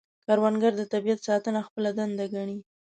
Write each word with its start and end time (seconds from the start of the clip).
کروندګر 0.25 0.73
د 0.77 0.81
طبیعت 0.93 1.19
ساتنه 1.27 1.59
خپله 1.67 1.89
دنده 1.97 2.25
ګڼي 2.35 2.57